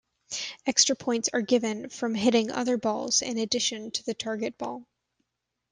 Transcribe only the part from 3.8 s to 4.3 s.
to the